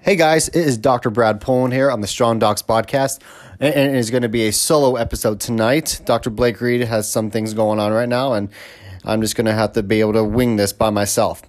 [0.00, 1.10] Hey guys, it is Dr.
[1.10, 3.20] Brad Poland here on the Strong Docs podcast,
[3.60, 6.00] and it is going to be a solo episode tonight.
[6.04, 6.30] Dr.
[6.30, 8.48] Blake Reed has some things going on right now, and
[9.04, 11.42] I'm just going to have to be able to wing this by myself.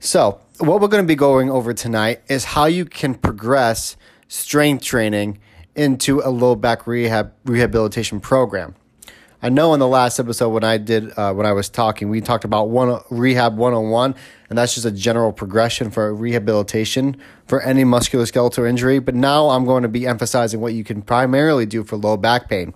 [0.00, 3.98] So, what we're going to be going over tonight is how you can progress
[4.28, 5.40] strength training
[5.74, 8.76] into a low back rehab rehabilitation program.
[9.44, 12.20] I know in the last episode when I did uh, when I was talking, we
[12.20, 14.14] talked about one rehab 101
[14.48, 19.64] and that's just a general progression for rehabilitation for any musculoskeletal injury, but now I'm
[19.64, 22.72] going to be emphasizing what you can primarily do for low back pain.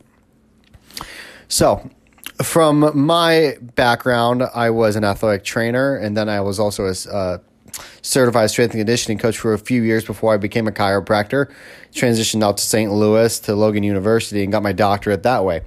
[1.47, 1.89] So,
[2.43, 7.39] from my background, I was an athletic trainer and then I was also a uh,
[8.03, 11.53] certified strength and conditioning coach for a few years before I became a chiropractor.
[11.93, 12.93] Transitioned out to St.
[12.93, 15.63] Louis to Logan University and got my doctorate that way.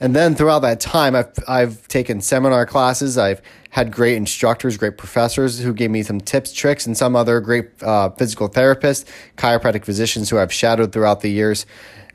[0.00, 3.18] And then throughout that time, I've, I've taken seminar classes.
[3.18, 7.40] I've had great instructors, great professors who gave me some tips, tricks, and some other
[7.40, 9.04] great uh, physical therapists,
[9.36, 11.66] chiropractic physicians who I've shadowed throughout the years.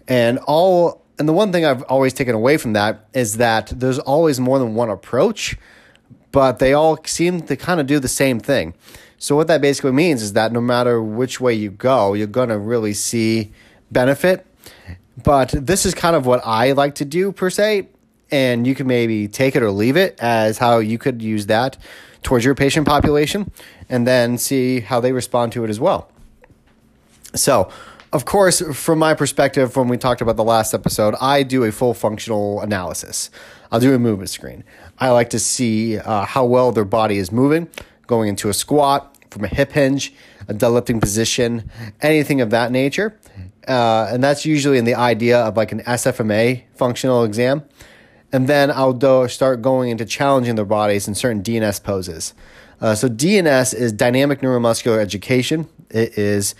[0.07, 3.99] And all, and the one thing I've always taken away from that is that there's
[3.99, 5.57] always more than one approach,
[6.31, 8.73] but they all seem to kind of do the same thing.
[9.17, 12.49] So what that basically means is that no matter which way you go, you're going
[12.49, 13.51] to really see
[13.91, 14.45] benefit
[15.21, 17.89] but this is kind of what I like to do per se.
[18.31, 21.77] And you can maybe take it or leave it as how you could use that
[22.23, 23.51] towards your patient population
[23.89, 26.09] and then see how they respond to it as well.
[27.35, 27.69] So,
[28.11, 31.71] of course, from my perspective, when we talked about the last episode, I do a
[31.71, 33.29] full functional analysis.
[33.71, 34.63] I'll do a movement screen.
[34.99, 37.67] I like to see uh, how well their body is moving,
[38.05, 40.13] going into a squat, from a hip hinge,
[40.47, 41.69] a deadlifting position,
[42.01, 43.17] anything of that nature.
[43.67, 47.63] Uh, and that's usually in the idea of like an SFMA functional exam.
[48.31, 52.33] And then I'll do, start going into challenging their bodies in certain DNS poses.
[52.81, 55.67] Uh, so DNS is dynamic neuromuscular education.
[55.89, 56.55] It is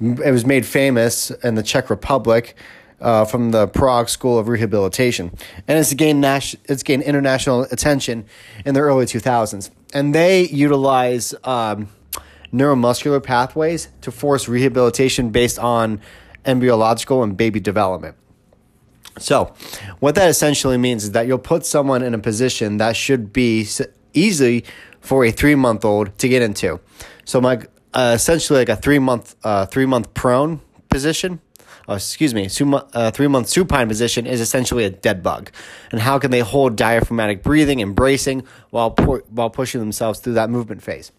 [0.00, 2.56] it was made famous in the Czech Republic
[3.00, 5.30] uh, from the Prague School of Rehabilitation,
[5.68, 8.24] and it's gained nas- it's gained international attention
[8.64, 9.70] in the early 2000s.
[9.92, 11.88] And they utilize um,
[12.54, 16.00] neuromuscular pathways to force rehabilitation based on
[16.44, 18.16] embryological and baby development.
[19.18, 19.54] So,
[20.00, 23.66] what that essentially means is that you'll put someone in a position that should be
[24.12, 24.64] easy
[25.00, 26.80] for a three month old to get into.
[27.24, 31.40] So, my uh, essentially like a three month uh, three month prone position.
[31.86, 32.48] Uh, excuse me,
[32.94, 35.50] uh, three month supine position is essentially a dead bug.
[35.92, 40.32] And how can they hold diaphragmatic breathing and bracing while pu- while pushing themselves through
[40.34, 41.12] that movement phase?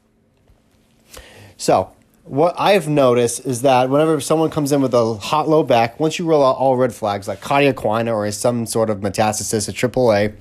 [1.58, 1.92] So,
[2.24, 6.18] what I've noticed is that whenever someone comes in with a hot low back, once
[6.18, 9.76] you roll out all red flags like cauda equina or some sort of metastasis at
[9.76, 10.34] AAA,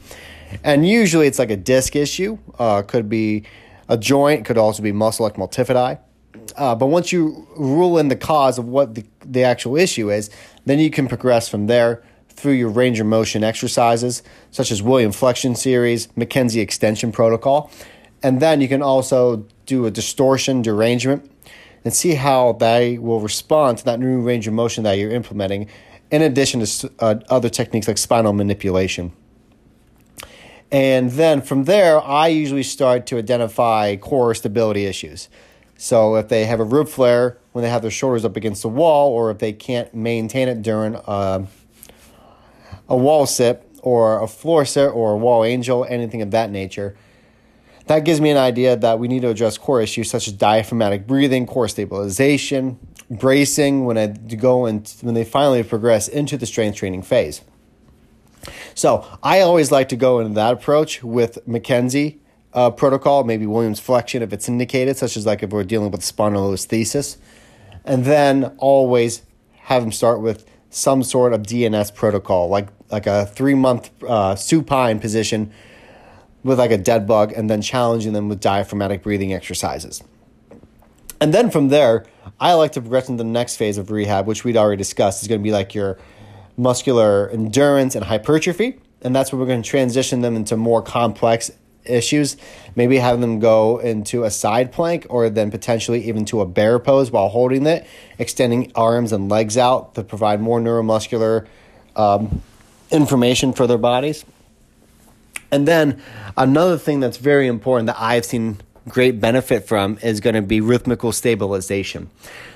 [0.62, 3.44] and usually it's like a disc issue, uh, could be
[3.88, 5.98] a joint, could also be muscle like multifidi.
[6.56, 10.30] Uh, but once you rule in the cause of what the, the actual issue is,
[10.64, 15.12] then you can progress from there through your range of motion exercises, such as William
[15.12, 17.70] Flexion Series, McKenzie Extension Protocol.
[18.22, 21.30] And then you can also do a distortion derangement
[21.84, 25.68] and see how they will respond to that new range of motion that you're implementing,
[26.10, 29.12] in addition to uh, other techniques like spinal manipulation.
[30.70, 35.28] And then from there, I usually start to identify core stability issues.
[35.76, 38.68] So if they have a rib flare when they have their shoulders up against the
[38.68, 41.46] wall, or if they can't maintain it during a,
[42.88, 46.96] a wall sit or a floor sit or a wall angel, anything of that nature,
[47.86, 51.06] that gives me an idea that we need to address core issues such as diaphragmatic
[51.06, 52.78] breathing, core stabilization,
[53.10, 57.42] bracing when I go and when they finally progress into the strength training phase.
[58.74, 62.18] So I always like to go into that approach with McKenzie
[62.52, 66.00] uh, protocol, maybe Williams flexion if it's indicated, such as like if we're dealing with
[66.00, 67.16] spondylolisthesis,
[67.84, 69.22] and then always
[69.62, 74.36] have them start with some sort of DNS protocol, like like a three month uh,
[74.36, 75.52] supine position
[76.44, 80.04] with like a dead bug and then challenging them with diaphragmatic breathing exercises.
[81.20, 82.04] And then from there,
[82.38, 85.28] I like to progress into the next phase of rehab, which we'd already discussed, is
[85.28, 85.98] going to be like your
[86.56, 88.78] muscular endurance and hypertrophy.
[89.00, 91.50] And that's where we're going to transition them into more complex
[91.84, 92.36] issues.
[92.74, 96.78] Maybe have them go into a side plank or then potentially even to a bear
[96.78, 97.86] pose while holding it,
[98.18, 101.46] extending arms and legs out to provide more neuromuscular
[101.96, 102.42] um,
[102.90, 104.24] information for their bodies.
[105.54, 106.02] And then
[106.36, 108.58] another thing that's very important that I've seen
[108.88, 112.10] great benefit from is going to be rhythmical stabilization.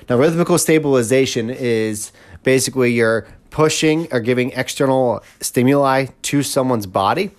[0.09, 2.11] Now, rhythmical stabilization is
[2.43, 7.31] basically you're pushing or giving external stimuli to someone's body.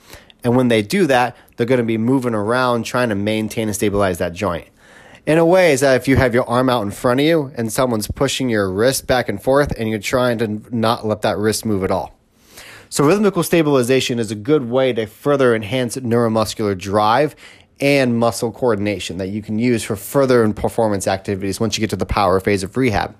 [0.43, 3.75] And when they do that, they're going to be moving around trying to maintain and
[3.75, 4.67] stabilize that joint.
[5.27, 7.53] In a way, is that if you have your arm out in front of you
[7.55, 11.37] and someone's pushing your wrist back and forth and you're trying to not let that
[11.37, 12.19] wrist move at all.
[12.93, 17.37] So, rhythmical stabilization is a good way to further enhance neuromuscular drive
[17.81, 21.97] and muscle coordination that you can use for further performance activities once you get to
[21.97, 23.15] the power phase of rehab.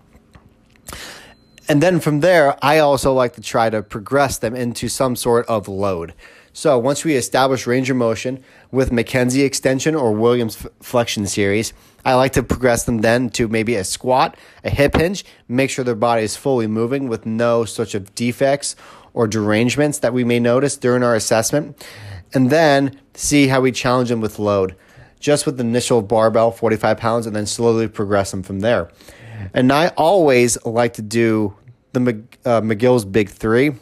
[1.69, 5.47] And then from there, I also like to try to progress them into some sort
[5.47, 6.15] of load.
[6.53, 11.73] So once we establish range of motion with McKenzie extension or Williams flexion series,
[12.05, 15.85] I like to progress them then to maybe a squat, a hip hinge, make sure
[15.85, 18.75] their body is fully moving with no such of defects
[19.15, 21.87] or derangements that we may notice during our assessment.
[22.33, 24.77] And then see how we challenge them with load,
[25.19, 28.91] just with the initial barbell, 45 pounds, and then slowly progress them from there.
[29.53, 31.57] And I always like to do
[31.93, 33.73] the uh, McGill's Big Three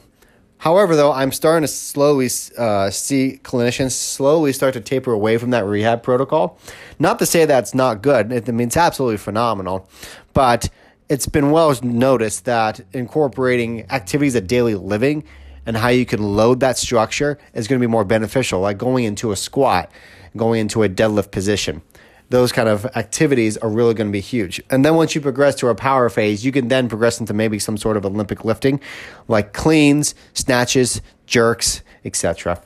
[0.59, 2.29] However, though, I'm starting to slowly
[2.59, 6.59] uh, see clinicians slowly start to taper away from that rehab protocol.
[6.99, 9.89] Not to say that's not good, I mean, it's absolutely phenomenal,
[10.35, 10.69] but
[11.09, 15.25] it's been well noticed that incorporating activities of daily living
[15.67, 19.05] and how you can load that structure is going to be more beneficial, like going
[19.05, 19.91] into a squat,
[20.37, 21.83] going into a deadlift position
[22.31, 24.63] those kind of activities are really going to be huge.
[24.71, 27.59] And then once you progress to a power phase, you can then progress into maybe
[27.59, 28.81] some sort of Olympic lifting,
[29.29, 32.63] like cleans, snatches, jerks, etc.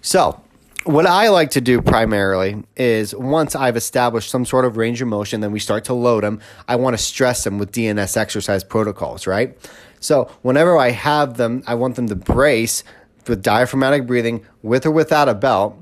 [0.00, 0.40] So,
[0.88, 5.08] what I like to do primarily is once I've established some sort of range of
[5.08, 6.40] motion, then we start to load them.
[6.66, 9.54] I want to stress them with DNS exercise protocols, right?
[10.00, 12.84] So, whenever I have them, I want them to brace
[13.26, 15.76] with diaphragmatic breathing with or without a belt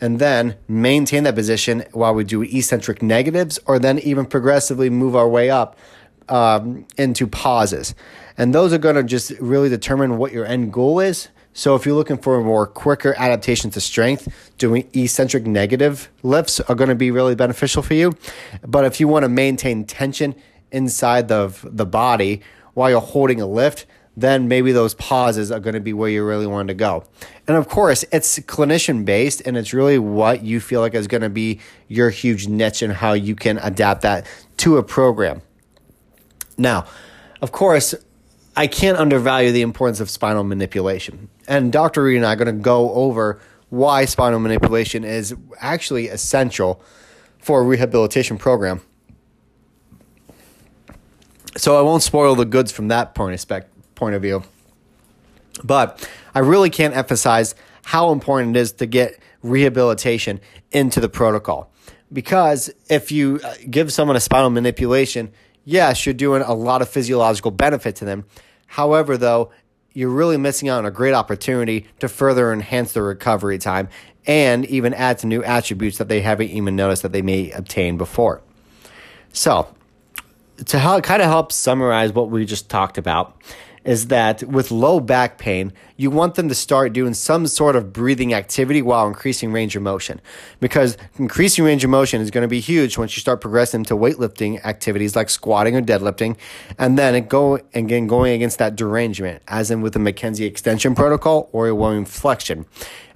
[0.00, 5.16] and then maintain that position while we do eccentric negatives, or then even progressively move
[5.16, 5.76] our way up
[6.28, 7.94] um, into pauses.
[8.38, 11.28] And those are going to just really determine what your end goal is.
[11.56, 14.28] So if you're looking for a more quicker adaptation to strength,
[14.58, 18.16] doing eccentric negative lifts are going to be really beneficial for you.
[18.66, 20.34] But if you want to maintain tension
[20.72, 22.42] inside the, the body
[22.74, 23.86] while you're holding a lift,
[24.16, 27.04] then maybe those pauses are going to be where you really want to go.
[27.46, 31.22] And of course, it's clinician based and it's really what you feel like is going
[31.22, 34.26] to be your huge niche and how you can adapt that
[34.58, 35.40] to a program.
[36.58, 36.86] Now,
[37.40, 37.94] of course,
[38.56, 41.28] I can't undervalue the importance of spinal manipulation.
[41.48, 42.04] And Dr.
[42.04, 43.40] Reed and I are going to go over
[43.70, 46.80] why spinal manipulation is actually essential
[47.38, 48.80] for a rehabilitation program.
[51.56, 54.42] So I won't spoil the goods from that point of spec- point of view.
[55.62, 57.54] But I really can't emphasize
[57.84, 60.40] how important it is to get rehabilitation
[60.72, 61.70] into the protocol.
[62.12, 65.32] Because if you uh, give someone a spinal manipulation,
[65.64, 68.24] yes, you're doing a lot of physiological benefit to them.
[68.66, 69.50] However, though,
[69.92, 73.88] you're really missing out on a great opportunity to further enhance their recovery time
[74.26, 77.96] and even add some new attributes that they haven't even noticed that they may obtain
[77.96, 78.42] before.
[79.32, 79.68] So,
[80.66, 83.36] to help, kind of help summarize what we just talked about,
[83.84, 87.92] is that with low back pain, you want them to start doing some sort of
[87.92, 90.20] breathing activity while increasing range of motion.
[90.58, 93.94] Because increasing range of motion is going to be huge once you start progressing to
[93.94, 96.36] weightlifting activities like squatting or deadlifting,
[96.78, 100.94] and then it go again going against that derangement, as in with the McKenzie extension
[100.94, 102.66] protocol or a William flexion.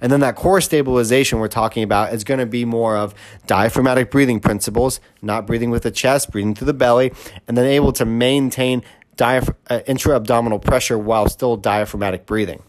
[0.01, 3.13] And then that core stabilization we're talking about is going to be more of
[3.47, 7.11] diaphragmatic breathing principles, not breathing with the chest, breathing through the belly,
[7.47, 8.81] and then able to maintain
[9.19, 12.63] diaph- uh, intra-abdominal pressure while still diaphragmatic breathing.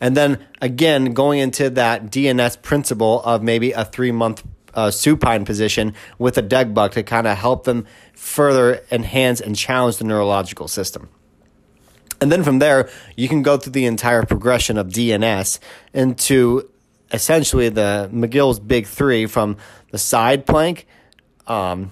[0.00, 4.42] And then again, going into that DNS principle of maybe a three month
[4.74, 9.54] uh, supine position with a dead bug to kind of help them further enhance and
[9.54, 11.08] challenge the neurological system.
[12.20, 15.58] And then from there, you can go through the entire progression of DNS
[15.92, 16.70] into
[17.12, 19.56] essentially the McGill's big three from
[19.90, 20.86] the side plank,
[21.46, 21.90] um,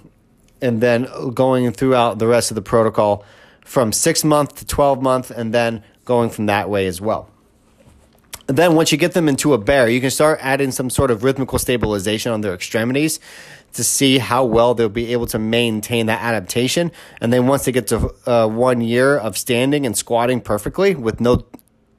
[0.63, 3.25] and then going throughout the rest of the protocol
[3.71, 7.31] from six month to 12 month, and then going from that way as well.
[8.49, 11.13] And then once you get them into a bear, you can start adding some sort
[11.13, 13.21] of rhythmical stabilization on their extremities
[13.75, 16.91] to see how well they'll be able to maintain that adaptation.
[17.21, 21.21] And then once they get to uh, one year of standing and squatting perfectly with
[21.21, 21.47] no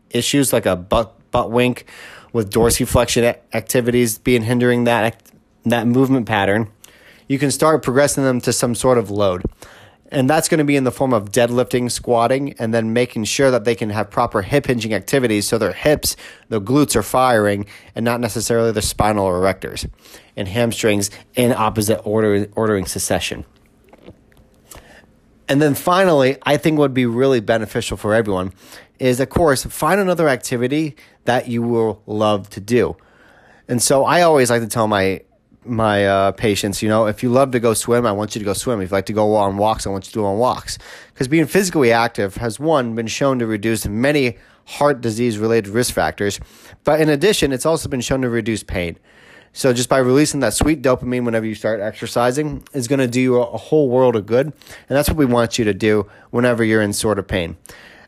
[0.10, 1.86] issues like a butt, butt wink
[2.34, 5.24] with dorsiflexion activities being hindering that,
[5.63, 6.70] that movement pattern,
[7.30, 9.44] you can start progressing them to some sort of load.
[10.12, 13.50] And that's going to be in the form of deadlifting, squatting, and then making sure
[13.50, 16.18] that they can have proper hip hinging activities so their hips,
[16.50, 17.65] their glutes are firing
[17.96, 19.89] and not necessarily their spinal erectors
[20.36, 23.46] and hamstrings in opposite order, ordering succession.
[25.48, 28.53] And then finally, I think would be really beneficial for everyone
[29.00, 32.96] is, of course, find another activity that you will love to do.
[33.68, 35.22] And so I always like to tell my
[35.65, 38.46] my uh, patients, you know, if you love to go swim, I want you to
[38.46, 38.82] go swim.
[38.82, 40.77] If you like to go on walks, I want you to go on walks.
[41.13, 45.94] Because being physically active has one been shown to reduce many heart disease related risk
[45.94, 46.39] factors,
[46.84, 48.98] but in addition, it's also been shown to reduce pain.
[49.53, 53.20] So just by releasing that sweet dopamine whenever you start exercising is going to do
[53.20, 54.53] you a whole world of good, and
[54.88, 57.58] that's what we want you to do whenever you're in sort of pain.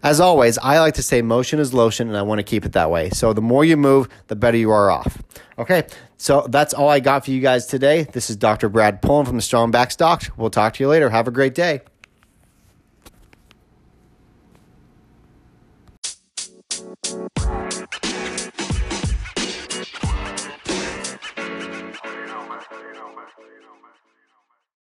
[0.03, 2.73] As always, I like to say motion is lotion, and I want to keep it
[2.73, 3.09] that way.
[3.09, 5.21] So the more you move, the better you are off.
[5.57, 5.85] Okay,
[6.17, 8.03] so that's all I got for you guys today.
[8.03, 8.69] This is Dr.
[8.69, 10.23] Brad Pullen from the Strong Backs Doc.
[10.35, 11.09] We'll talk to you later.
[11.09, 11.81] Have a great day.